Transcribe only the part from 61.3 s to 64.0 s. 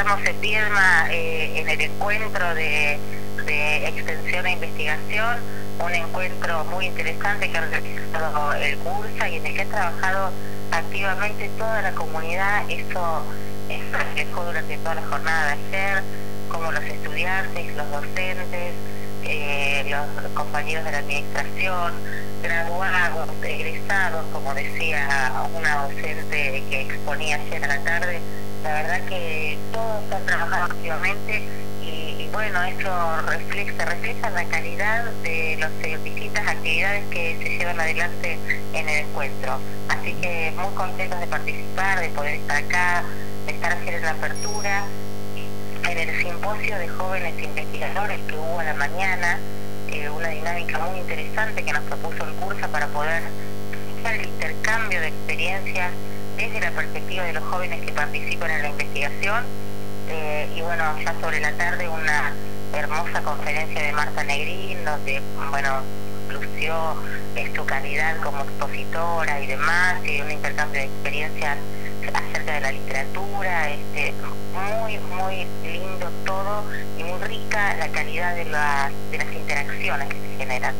la tarde una hermosa conferencia de